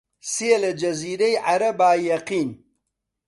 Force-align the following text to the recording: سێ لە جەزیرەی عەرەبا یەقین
سێ 0.33 0.53
لە 0.63 0.71
جەزیرەی 0.81 1.41
عەرەبا 1.45 1.91
یەقین 2.11 2.49